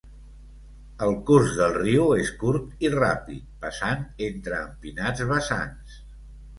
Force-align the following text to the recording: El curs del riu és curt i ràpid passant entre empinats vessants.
El 1.07 1.13
curs 1.27 1.51
del 1.59 1.75
riu 1.75 2.09
és 2.23 2.33
curt 2.45 2.87
i 2.89 2.93
ràpid 2.97 3.47
passant 3.69 4.05
entre 4.33 4.67
empinats 4.67 5.27
vessants. 5.37 6.07